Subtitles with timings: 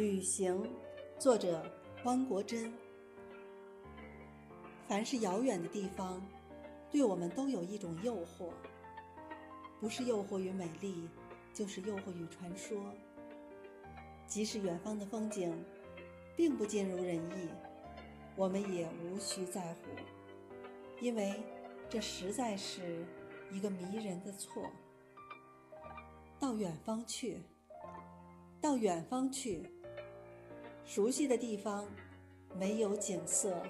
[0.00, 0.66] 旅行，
[1.18, 1.62] 作者
[2.04, 2.72] 汪国真。
[4.88, 6.26] 凡是遥远的地方，
[6.90, 8.50] 对我们都有一种诱惑，
[9.78, 11.06] 不是诱惑于美丽，
[11.52, 12.82] 就是诱惑于传说。
[14.26, 15.52] 即使远方的风景
[16.34, 17.50] 并不尽如人意，
[18.36, 19.90] 我们也无需在乎，
[20.98, 21.42] 因为
[21.90, 23.04] 这实在是
[23.50, 24.62] 一个迷人的错。
[26.38, 27.42] 到远方去，
[28.62, 29.70] 到远方去。
[30.92, 31.86] 熟悉的地方，
[32.58, 33.62] 没有景色。